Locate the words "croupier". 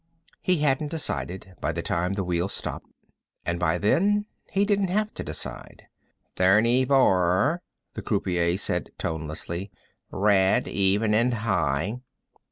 8.01-8.57